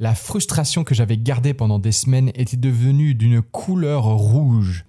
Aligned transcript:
La 0.00 0.14
frustration 0.14 0.84
que 0.84 0.94
j'avais 0.94 1.18
gardée 1.18 1.54
pendant 1.54 1.80
des 1.80 1.90
semaines 1.90 2.30
était 2.36 2.56
devenue 2.56 3.16
d'une 3.16 3.42
couleur 3.42 4.04
rouge. 4.04 4.84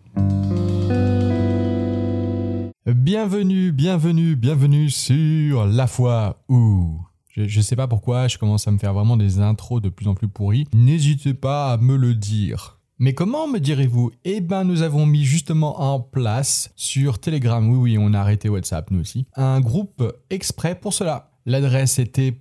Bienvenue, 2.86 3.72
bienvenue, 3.72 4.36
bienvenue 4.36 4.92
sur 4.92 5.66
La 5.66 5.88
foi 5.88 6.44
ou. 6.48 7.02
Je, 7.28 7.48
je 7.48 7.60
sais 7.60 7.76
pas 7.76 7.88
pourquoi, 7.88 8.28
je 8.28 8.38
commence 8.38 8.68
à 8.68 8.72
me 8.72 8.78
faire 8.78 8.94
vraiment 8.94 9.18
des 9.18 9.40
intros 9.40 9.82
de 9.82 9.90
plus 9.90 10.08
en 10.08 10.14
plus 10.14 10.28
pourries. 10.28 10.68
N'hésitez 10.76 11.34
pas 11.34 11.74
à 11.74 11.78
me 11.78 11.96
le 11.96 12.14
dire. 12.14 12.78
Mais 13.00 13.16
comment 13.16 13.48
me 13.48 13.58
direz-vous? 13.58 14.12
Eh 14.26 14.42
ben, 14.42 14.64
nous 14.64 14.84
avons 14.84 15.08
mis 15.08 15.24
justement 15.24 15.82
en 15.82 16.00
place 16.00 16.72
sur 16.76 17.18
Telegram, 17.18 17.68
oui, 17.68 17.78
oui, 17.78 17.98
on 18.00 18.14
a 18.14 18.20
arrêté 18.20 18.48
WhatsApp, 18.48 18.92
nous 18.92 19.00
aussi, 19.00 19.26
un 19.36 19.60
groupe 19.60 20.04
exprès 20.30 20.76
pour 20.76 20.94
cela. 20.94 21.32
L'adresse 21.48 21.98
était 21.98 22.32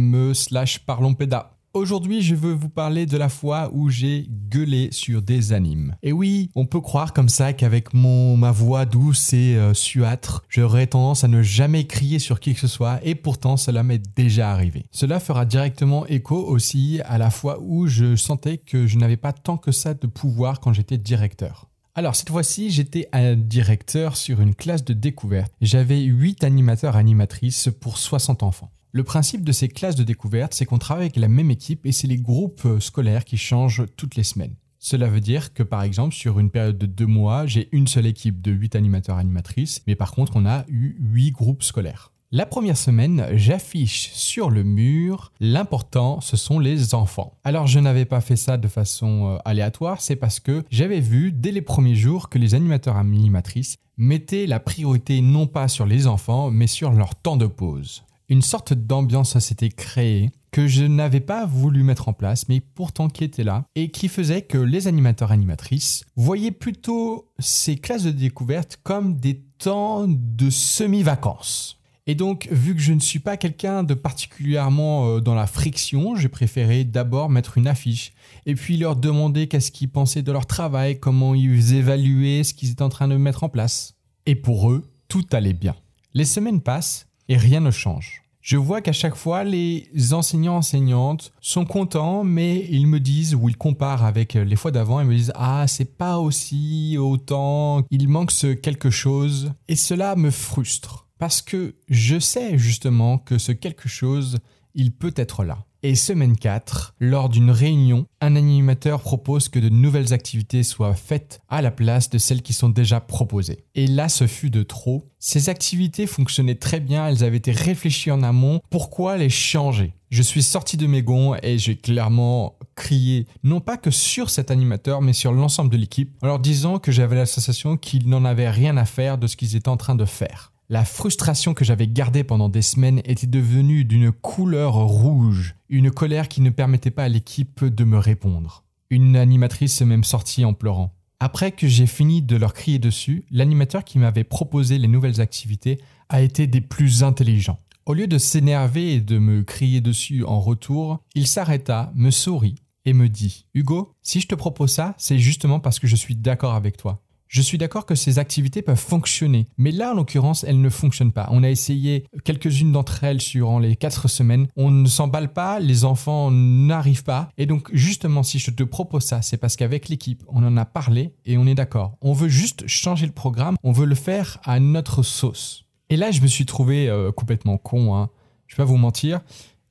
.me 0.00 0.32
slash 0.32 0.78
parlonspeda. 0.86 1.50
Aujourd'hui, 1.74 2.22
je 2.22 2.36
veux 2.36 2.52
vous 2.52 2.68
parler 2.68 3.04
de 3.04 3.16
la 3.16 3.28
fois 3.28 3.68
où 3.72 3.88
j'ai 3.88 4.28
gueulé 4.48 4.90
sur 4.92 5.22
des 5.22 5.52
animes. 5.52 5.96
Et 6.04 6.12
oui, 6.12 6.48
on 6.54 6.66
peut 6.66 6.80
croire 6.80 7.12
comme 7.12 7.28
ça 7.28 7.52
qu'avec 7.52 7.92
mon 7.92 8.36
ma 8.36 8.52
voix 8.52 8.84
douce 8.86 9.32
et 9.32 9.56
euh, 9.56 9.74
suâtre, 9.74 10.44
j'aurais 10.48 10.86
tendance 10.86 11.24
à 11.24 11.28
ne 11.28 11.42
jamais 11.42 11.84
crier 11.88 12.20
sur 12.20 12.38
qui 12.38 12.54
que 12.54 12.60
ce 12.60 12.68
soit, 12.68 13.00
et 13.02 13.16
pourtant 13.16 13.56
cela 13.56 13.82
m'est 13.82 14.00
déjà 14.14 14.52
arrivé. 14.52 14.86
Cela 14.92 15.18
fera 15.18 15.44
directement 15.46 16.06
écho 16.06 16.36
aussi 16.36 17.00
à 17.06 17.18
la 17.18 17.30
fois 17.30 17.58
où 17.60 17.88
je 17.88 18.14
sentais 18.14 18.58
que 18.58 18.86
je 18.86 18.96
n'avais 18.96 19.16
pas 19.16 19.32
tant 19.32 19.56
que 19.56 19.72
ça 19.72 19.94
de 19.94 20.06
pouvoir 20.06 20.60
quand 20.60 20.72
j'étais 20.72 20.96
directeur. 20.96 21.66
Alors 21.96 22.14
cette 22.14 22.30
fois-ci, 22.30 22.70
j'étais 22.70 23.08
un 23.12 23.34
directeur 23.34 24.16
sur 24.16 24.40
une 24.40 24.54
classe 24.54 24.84
de 24.84 24.94
découverte. 24.94 25.52
J'avais 25.60 26.02
8 26.02 26.44
animateurs 26.44 26.94
animatrices 26.94 27.68
pour 27.80 27.98
60 27.98 28.44
enfants. 28.44 28.70
Le 28.96 29.02
principe 29.02 29.42
de 29.42 29.50
ces 29.50 29.66
classes 29.66 29.96
de 29.96 30.04
découverte, 30.04 30.54
c'est 30.54 30.66
qu'on 30.66 30.78
travaille 30.78 31.06
avec 31.06 31.16
la 31.16 31.26
même 31.26 31.50
équipe 31.50 31.84
et 31.84 31.90
c'est 31.90 32.06
les 32.06 32.16
groupes 32.16 32.64
euh, 32.64 32.78
scolaires 32.78 33.24
qui 33.24 33.36
changent 33.36 33.82
toutes 33.96 34.14
les 34.14 34.22
semaines. 34.22 34.54
Cela 34.78 35.08
veut 35.08 35.20
dire 35.20 35.52
que 35.52 35.64
par 35.64 35.82
exemple 35.82 36.14
sur 36.14 36.38
une 36.38 36.48
période 36.48 36.78
de 36.78 36.86
deux 36.86 37.08
mois, 37.08 37.44
j'ai 37.44 37.68
une 37.72 37.88
seule 37.88 38.06
équipe 38.06 38.40
de 38.40 38.52
8 38.52 38.76
animateurs 38.76 39.16
animatrices, 39.16 39.82
mais 39.88 39.96
par 39.96 40.12
contre 40.12 40.34
on 40.36 40.46
a 40.46 40.64
eu 40.68 40.94
8 41.00 41.32
groupes 41.32 41.64
scolaires. 41.64 42.12
La 42.30 42.46
première 42.46 42.76
semaine, 42.76 43.26
j'affiche 43.32 44.12
sur 44.12 44.48
le 44.48 44.62
mur 44.62 45.32
l'important, 45.40 46.20
ce 46.20 46.36
sont 46.36 46.60
les 46.60 46.94
enfants. 46.94 47.36
Alors 47.42 47.66
je 47.66 47.80
n'avais 47.80 48.04
pas 48.04 48.20
fait 48.20 48.36
ça 48.36 48.58
de 48.58 48.68
façon 48.68 49.32
euh, 49.32 49.38
aléatoire, 49.44 50.00
c'est 50.02 50.14
parce 50.14 50.38
que 50.38 50.62
j'avais 50.70 51.00
vu 51.00 51.32
dès 51.32 51.50
les 51.50 51.62
premiers 51.62 51.96
jours 51.96 52.28
que 52.28 52.38
les 52.38 52.54
animateurs 52.54 52.96
animatrices 52.96 53.74
mettaient 53.96 54.46
la 54.46 54.60
priorité 54.60 55.20
non 55.20 55.48
pas 55.48 55.66
sur 55.66 55.84
les 55.84 56.06
enfants, 56.06 56.52
mais 56.52 56.68
sur 56.68 56.92
leur 56.92 57.16
temps 57.16 57.36
de 57.36 57.46
pause 57.48 58.04
une 58.28 58.42
sorte 58.42 58.72
d'ambiance 58.72 59.38
s'était 59.38 59.68
créée 59.68 60.30
que 60.50 60.66
je 60.68 60.84
n'avais 60.84 61.20
pas 61.20 61.46
voulu 61.46 61.82
mettre 61.82 62.08
en 62.08 62.12
place, 62.12 62.48
mais 62.48 62.60
pourtant 62.60 63.08
qui 63.08 63.24
était 63.24 63.42
là, 63.42 63.64
et 63.74 63.90
qui 63.90 64.08
faisait 64.08 64.42
que 64.42 64.58
les 64.58 64.86
animateurs 64.86 65.32
animatrices 65.32 66.04
voyaient 66.14 66.52
plutôt 66.52 67.28
ces 67.40 67.76
classes 67.76 68.04
de 68.04 68.12
découverte 68.12 68.78
comme 68.82 69.18
des 69.18 69.42
temps 69.58 70.06
de 70.06 70.50
semi-vacances. 70.50 71.80
Et 72.06 72.14
donc, 72.14 72.48
vu 72.52 72.74
que 72.74 72.82
je 72.82 72.92
ne 72.92 73.00
suis 73.00 73.18
pas 73.18 73.36
quelqu'un 73.36 73.82
de 73.82 73.94
particulièrement 73.94 75.08
euh, 75.08 75.20
dans 75.20 75.34
la 75.34 75.46
friction, 75.46 76.14
j'ai 76.16 76.28
préféré 76.28 76.84
d'abord 76.84 77.30
mettre 77.30 77.56
une 77.56 77.66
affiche 77.66 78.12
et 78.44 78.54
puis 78.54 78.76
leur 78.76 78.94
demander 78.94 79.48
qu'est-ce 79.48 79.72
qu'ils 79.72 79.88
pensaient 79.88 80.22
de 80.22 80.30
leur 80.30 80.46
travail, 80.46 81.00
comment 81.00 81.34
ils 81.34 81.74
évaluaient 81.74 82.44
ce 82.44 82.52
qu'ils 82.52 82.70
étaient 82.70 82.82
en 82.82 82.90
train 82.90 83.08
de 83.08 83.16
mettre 83.16 83.42
en 83.42 83.48
place. 83.48 83.94
Et 84.26 84.34
pour 84.34 84.70
eux, 84.70 84.84
tout 85.08 85.24
allait 85.32 85.54
bien. 85.54 85.74
Les 86.12 86.26
semaines 86.26 86.60
passent 86.60 87.06
et 87.28 87.36
rien 87.36 87.60
ne 87.60 87.70
change. 87.70 88.24
Je 88.40 88.58
vois 88.58 88.82
qu'à 88.82 88.92
chaque 88.92 89.14
fois, 89.14 89.42
les 89.42 89.88
enseignants 90.12 90.56
enseignantes 90.56 91.32
sont 91.40 91.64
contents, 91.64 92.24
mais 92.24 92.66
ils 92.70 92.86
me 92.86 93.00
disent 93.00 93.34
ou 93.34 93.48
ils 93.48 93.56
comparent 93.56 94.04
avec 94.04 94.34
les 94.34 94.56
fois 94.56 94.70
d'avant 94.70 95.00
et 95.00 95.04
me 95.04 95.14
disent 95.14 95.32
ah 95.34 95.64
c'est 95.66 95.96
pas 95.96 96.18
aussi 96.18 96.98
autant, 96.98 97.84
il 97.90 98.08
manque 98.08 98.32
ce 98.32 98.48
quelque 98.48 98.90
chose 98.90 99.52
et 99.68 99.76
cela 99.76 100.14
me 100.14 100.30
frustre 100.30 101.08
parce 101.18 101.40
que 101.40 101.76
je 101.88 102.18
sais 102.18 102.58
justement 102.58 103.16
que 103.16 103.38
ce 103.38 103.52
quelque 103.52 103.88
chose 103.88 104.40
il 104.74 104.92
peut 104.92 105.14
être 105.16 105.42
là. 105.42 105.64
Et 105.86 105.96
semaine 105.96 106.34
4, 106.34 106.94
lors 106.98 107.28
d'une 107.28 107.50
réunion, 107.50 108.06
un 108.22 108.36
animateur 108.36 109.02
propose 109.02 109.50
que 109.50 109.58
de 109.58 109.68
nouvelles 109.68 110.14
activités 110.14 110.62
soient 110.62 110.94
faites 110.94 111.42
à 111.50 111.60
la 111.60 111.70
place 111.70 112.08
de 112.08 112.16
celles 112.16 112.40
qui 112.40 112.54
sont 112.54 112.70
déjà 112.70 113.00
proposées. 113.00 113.66
Et 113.74 113.86
là, 113.86 114.08
ce 114.08 114.26
fut 114.26 114.48
de 114.48 114.62
trop. 114.62 115.10
Ces 115.18 115.50
activités 115.50 116.06
fonctionnaient 116.06 116.54
très 116.54 116.80
bien, 116.80 117.06
elles 117.06 117.22
avaient 117.22 117.36
été 117.36 117.52
réfléchies 117.52 118.10
en 118.10 118.22
amont. 118.22 118.62
Pourquoi 118.70 119.18
les 119.18 119.28
changer? 119.28 119.92
Je 120.08 120.22
suis 120.22 120.42
sorti 120.42 120.78
de 120.78 120.86
mes 120.86 121.02
gonds 121.02 121.34
et 121.42 121.58
j'ai 121.58 121.76
clairement 121.76 122.56
crié, 122.76 123.26
non 123.42 123.60
pas 123.60 123.76
que 123.76 123.90
sur 123.90 124.30
cet 124.30 124.50
animateur, 124.50 125.02
mais 125.02 125.12
sur 125.12 125.32
l'ensemble 125.32 125.68
de 125.68 125.76
l'équipe, 125.76 126.16
en 126.22 126.28
leur 126.28 126.38
disant 126.38 126.78
que 126.78 126.92
j'avais 126.92 127.16
la 127.16 127.26
sensation 127.26 127.76
qu'ils 127.76 128.08
n'en 128.08 128.24
avaient 128.24 128.48
rien 128.48 128.78
à 128.78 128.86
faire 128.86 129.18
de 129.18 129.26
ce 129.26 129.36
qu'ils 129.36 129.54
étaient 129.54 129.68
en 129.68 129.76
train 129.76 129.96
de 129.96 130.06
faire. 130.06 130.53
La 130.70 130.86
frustration 130.86 131.52
que 131.52 131.62
j'avais 131.62 131.86
gardée 131.86 132.24
pendant 132.24 132.48
des 132.48 132.62
semaines 132.62 133.02
était 133.04 133.26
devenue 133.26 133.84
d'une 133.84 134.10
couleur 134.10 134.76
rouge, 134.76 135.56
une 135.68 135.90
colère 135.90 136.26
qui 136.26 136.40
ne 136.40 136.48
permettait 136.48 136.90
pas 136.90 137.04
à 137.04 137.08
l'équipe 137.08 137.66
de 137.66 137.84
me 137.84 137.98
répondre. 137.98 138.64
Une 138.88 139.14
animatrice 139.14 139.74
s'est 139.74 139.84
même 139.84 140.04
sortie 140.04 140.42
en 140.46 140.54
pleurant. 140.54 140.94
Après 141.20 141.52
que 141.52 141.68
j'ai 141.68 141.86
fini 141.86 142.22
de 142.22 142.36
leur 142.36 142.54
crier 142.54 142.78
dessus, 142.78 143.26
l'animateur 143.30 143.84
qui 143.84 143.98
m'avait 143.98 144.24
proposé 144.24 144.78
les 144.78 144.88
nouvelles 144.88 145.20
activités 145.20 145.80
a 146.08 146.22
été 146.22 146.46
des 146.46 146.62
plus 146.62 147.02
intelligents. 147.02 147.60
Au 147.84 147.92
lieu 147.92 148.06
de 148.06 148.16
s'énerver 148.16 148.94
et 148.94 149.00
de 149.02 149.18
me 149.18 149.42
crier 149.42 149.82
dessus 149.82 150.24
en 150.24 150.40
retour, 150.40 151.02
il 151.14 151.26
s'arrêta, 151.26 151.92
me 151.94 152.10
sourit 152.10 152.54
et 152.86 152.94
me 152.94 153.10
dit 153.10 153.44
Hugo, 153.52 153.92
si 154.00 154.20
je 154.20 154.28
te 154.28 154.34
propose 154.34 154.72
ça, 154.72 154.94
c'est 154.96 155.18
justement 155.18 155.60
parce 155.60 155.78
que 155.78 155.86
je 155.86 155.96
suis 155.96 156.16
d'accord 156.16 156.54
avec 156.54 156.78
toi. 156.78 157.03
Je 157.34 157.42
suis 157.42 157.58
d'accord 157.58 157.84
que 157.84 157.96
ces 157.96 158.20
activités 158.20 158.62
peuvent 158.62 158.78
fonctionner, 158.78 159.48
mais 159.58 159.72
là, 159.72 159.90
en 159.90 159.94
l'occurrence, 159.94 160.44
elles 160.44 160.60
ne 160.60 160.68
fonctionnent 160.68 161.10
pas. 161.10 161.26
On 161.32 161.42
a 161.42 161.50
essayé 161.50 162.06
quelques-unes 162.22 162.70
d'entre 162.70 163.02
elles 163.02 163.16
durant 163.16 163.58
les 163.58 163.74
quatre 163.74 164.06
semaines. 164.06 164.46
On 164.54 164.70
ne 164.70 164.86
s'emballe 164.86 165.32
pas, 165.32 165.58
les 165.58 165.84
enfants 165.84 166.30
n'arrivent 166.30 167.02
pas. 167.02 167.30
Et 167.36 167.46
donc, 167.46 167.74
justement, 167.74 168.22
si 168.22 168.38
je 168.38 168.52
te 168.52 168.62
propose 168.62 169.02
ça, 169.02 169.20
c'est 169.20 169.36
parce 169.36 169.56
qu'avec 169.56 169.88
l'équipe, 169.88 170.22
on 170.28 170.44
en 170.44 170.56
a 170.56 170.64
parlé 170.64 171.12
et 171.24 171.36
on 171.36 171.48
est 171.48 171.56
d'accord. 171.56 171.96
On 172.02 172.12
veut 172.12 172.28
juste 172.28 172.68
changer 172.68 173.06
le 173.06 173.10
programme, 173.10 173.56
on 173.64 173.72
veut 173.72 173.86
le 173.86 173.96
faire 173.96 174.38
à 174.44 174.60
notre 174.60 175.02
sauce. 175.02 175.64
Et 175.90 175.96
là, 175.96 176.12
je 176.12 176.20
me 176.20 176.28
suis 176.28 176.46
trouvé 176.46 176.88
euh, 176.88 177.10
complètement 177.10 177.58
con, 177.58 177.96
hein. 177.96 178.10
je 178.46 178.54
vais 178.54 178.62
pas 178.62 178.64
vous 178.64 178.76
mentir 178.76 179.22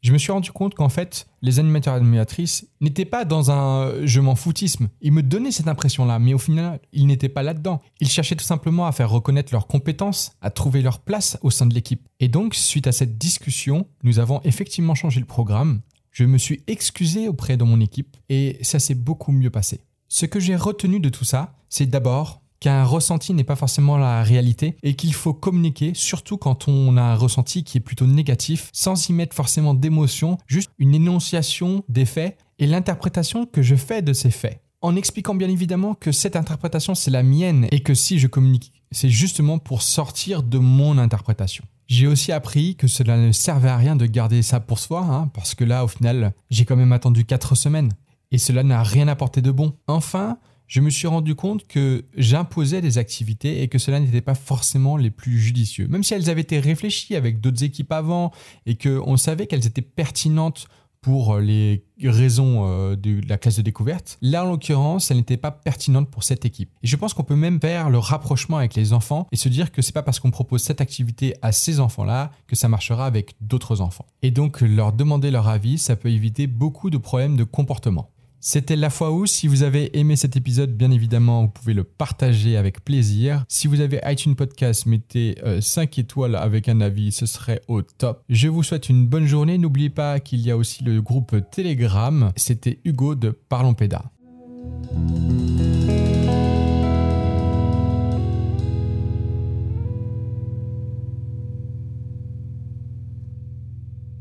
je 0.03 0.11
me 0.11 0.17
suis 0.17 0.33
rendu 0.33 0.51
compte 0.51 0.75
qu'en 0.75 0.89
fait, 0.89 1.27
les 1.41 1.59
animateurs 1.59 1.93
et 1.93 1.97
animatrices 1.97 2.67
n'étaient 2.81 3.05
pas 3.05 3.23
dans 3.23 3.51
un 3.51 3.87
euh, 3.87 4.01
je 4.03 4.19
m'en 4.19 4.35
foutisme. 4.35 4.89
Ils 5.01 5.13
me 5.13 5.23
donnaient 5.23 5.51
cette 5.51 5.69
impression-là, 5.69 6.19
mais 6.19 6.33
au 6.33 6.37
final, 6.37 6.81
ils 6.91 7.07
n'étaient 7.07 7.29
pas 7.29 7.41
là-dedans. 7.41 7.81
Ils 8.01 8.09
cherchaient 8.09 8.35
tout 8.35 8.43
simplement 8.43 8.85
à 8.85 8.91
faire 8.91 9.09
reconnaître 9.09 9.53
leurs 9.53 9.65
compétences, 9.65 10.33
à 10.41 10.49
trouver 10.49 10.81
leur 10.81 10.99
place 10.99 11.37
au 11.41 11.49
sein 11.49 11.65
de 11.65 11.73
l'équipe. 11.73 12.05
Et 12.19 12.27
donc, 12.27 12.53
suite 12.53 12.85
à 12.85 12.91
cette 12.91 13.17
discussion, 13.17 13.87
nous 14.03 14.19
avons 14.19 14.41
effectivement 14.43 14.93
changé 14.93 15.21
le 15.21 15.25
programme. 15.25 15.79
Je 16.11 16.25
me 16.25 16.37
suis 16.37 16.63
excusé 16.67 17.29
auprès 17.29 17.55
de 17.55 17.63
mon 17.63 17.79
équipe 17.79 18.17
et 18.27 18.59
ça 18.61 18.79
s'est 18.79 18.95
beaucoup 18.95 19.31
mieux 19.31 19.49
passé. 19.49 19.79
Ce 20.09 20.25
que 20.25 20.41
j'ai 20.41 20.57
retenu 20.57 20.99
de 20.99 21.09
tout 21.09 21.25
ça, 21.25 21.55
c'est 21.69 21.87
d'abord 21.87 22.42
qu'un 22.63 22.85
ressenti 22.85 23.33
n'est 23.33 23.43
pas 23.43 23.57
forcément 23.57 23.97
la 23.97 24.23
réalité 24.23 24.77
et 24.83 24.93
qu'il 24.95 25.13
faut 25.13 25.33
communiquer, 25.33 25.91
surtout 25.93 26.37
quand 26.37 26.69
on 26.69 26.95
a 26.95 27.01
un 27.01 27.15
ressenti 27.15 27.65
qui 27.65 27.77
est 27.77 27.81
plutôt 27.81 28.07
négatif, 28.07 28.69
sans 28.71 29.09
y 29.09 29.11
mettre 29.11 29.35
forcément 29.35 29.73
d'émotion, 29.73 30.37
juste 30.47 30.71
une 30.79 30.95
énonciation 30.95 31.83
des 31.89 32.05
faits 32.05 32.37
et 32.59 32.65
l'interprétation 32.65 33.45
que 33.45 33.61
je 33.61 33.75
fais 33.75 34.01
de 34.01 34.13
ces 34.13 34.31
faits. 34.31 34.61
En 34.81 34.95
expliquant 34.95 35.35
bien 35.35 35.49
évidemment 35.49 35.93
que 35.93 36.13
cette 36.13 36.37
interprétation 36.37 36.95
c'est 36.95 37.11
la 37.11 37.21
mienne 37.21 37.67
et 37.71 37.81
que 37.81 37.93
si 37.93 38.17
je 38.17 38.27
communique, 38.27 38.71
c'est 38.91 39.09
justement 39.09 39.59
pour 39.59 39.81
sortir 39.81 40.41
de 40.41 40.57
mon 40.57 40.97
interprétation. 40.97 41.65
J'ai 41.87 42.07
aussi 42.07 42.31
appris 42.31 42.77
que 42.77 42.87
cela 42.87 43.17
ne 43.17 43.33
servait 43.33 43.67
à 43.67 43.75
rien 43.75 43.97
de 43.97 44.05
garder 44.05 44.41
ça 44.41 44.61
pour 44.61 44.79
soi, 44.79 45.01
hein, 45.01 45.29
parce 45.33 45.53
que 45.53 45.65
là, 45.65 45.83
au 45.83 45.89
final, 45.89 46.31
j'ai 46.49 46.63
quand 46.63 46.77
même 46.77 46.93
attendu 46.93 47.25
4 47.25 47.55
semaines. 47.55 47.91
Et 48.31 48.37
cela 48.37 48.63
n'a 48.63 48.83
rien 48.83 49.09
apporté 49.09 49.41
de 49.41 49.51
bon. 49.51 49.73
Enfin, 49.87 50.37
je 50.67 50.81
me 50.81 50.89
suis 50.89 51.07
rendu 51.07 51.35
compte 51.35 51.67
que 51.67 52.05
j'imposais 52.15 52.81
des 52.81 52.97
activités 52.97 53.61
et 53.61 53.67
que 53.67 53.77
cela 53.77 53.99
n'était 53.99 54.21
pas 54.21 54.35
forcément 54.35 54.97
les 54.97 55.11
plus 55.11 55.39
judicieux. 55.39 55.87
Même 55.87 56.03
si 56.03 56.13
elles 56.13 56.29
avaient 56.29 56.41
été 56.41 56.59
réfléchies 56.59 57.15
avec 57.15 57.41
d'autres 57.41 57.63
équipes 57.63 57.91
avant 57.91 58.31
et 58.65 58.75
qu'on 58.75 59.17
savait 59.17 59.47
qu'elles 59.47 59.67
étaient 59.67 59.81
pertinentes 59.81 60.67
pour 61.03 61.37
les 61.37 61.83
raisons 62.01 62.65
euh, 62.65 62.95
de 62.95 63.21
la 63.27 63.37
classe 63.37 63.57
de 63.57 63.61
découverte. 63.61 64.17
Là, 64.21 64.45
en 64.45 64.49
l'occurrence, 64.49 65.11
elles 65.11 65.17
n'étaient 65.17 65.37
pas 65.37 65.51
pertinentes 65.51 66.09
pour 66.09 66.23
cette 66.23 66.45
équipe. 66.45 66.71
Et 66.81 66.87
je 66.87 66.95
pense 66.95 67.13
qu'on 67.13 67.25
peut 67.25 67.35
même 67.35 67.59
faire 67.59 67.89
le 67.89 67.99
rapprochement 67.99 68.57
avec 68.57 68.73
les 68.73 68.93
enfants 68.93 69.27
et 69.31 69.35
se 69.35 69.49
dire 69.49 69.71
que 69.71 69.81
c'est 69.81 69.91
pas 69.91 70.01
parce 70.01 70.19
qu'on 70.21 70.31
propose 70.31 70.63
cette 70.63 70.79
activité 70.81 71.35
à 71.41 71.51
ces 71.51 71.81
enfants-là 71.81 72.31
que 72.47 72.55
ça 72.55 72.69
marchera 72.69 73.05
avec 73.05 73.35
d'autres 73.41 73.81
enfants. 73.81 74.05
Et 74.21 74.31
donc, 74.31 74.61
leur 74.61 74.93
demander 74.93 75.29
leur 75.29 75.49
avis, 75.49 75.77
ça 75.77 75.97
peut 75.97 76.09
éviter 76.09 76.47
beaucoup 76.47 76.89
de 76.89 76.97
problèmes 76.97 77.35
de 77.35 77.43
comportement. 77.43 78.12
C'était 78.45 78.75
la 78.75 78.89
fois 78.89 79.11
où, 79.11 79.25
si 79.25 79.47
vous 79.47 79.63
avez 79.63 79.97
aimé 79.97 80.17
cet 80.17 80.35
épisode, 80.35 80.75
bien 80.75 80.91
évidemment, 80.91 81.43
vous 81.43 81.47
pouvez 81.47 81.73
le 81.73 81.85
partager 81.85 82.57
avec 82.57 82.83
plaisir. 82.83 83.45
Si 83.47 83.67
vous 83.67 83.79
avez 83.79 84.01
iTunes 84.05 84.35
Podcast, 84.35 84.85
mettez 84.85 85.37
5 85.61 85.97
euh, 85.97 86.01
étoiles 86.01 86.35
avec 86.35 86.67
un 86.67 86.81
avis, 86.81 87.13
ce 87.13 87.25
serait 87.25 87.61
au 87.69 87.81
top. 87.81 88.21
Je 88.27 88.49
vous 88.49 88.61
souhaite 88.61 88.89
une 88.89 89.07
bonne 89.07 89.27
journée. 89.27 89.57
N'oubliez 89.57 89.89
pas 89.89 90.19
qu'il 90.19 90.41
y 90.41 90.51
a 90.51 90.57
aussi 90.57 90.83
le 90.83 91.01
groupe 91.01 91.37
Telegram. 91.51 92.33
C'était 92.35 92.81
Hugo 92.83 93.15
de 93.15 93.29
Parlons 93.29 93.75
Pédas. 93.75 94.03